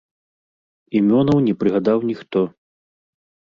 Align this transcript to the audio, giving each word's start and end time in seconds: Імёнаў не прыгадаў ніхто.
Імёнаў 1.01 1.37
не 1.49 1.53
прыгадаў 1.61 1.97
ніхто. 2.09 2.39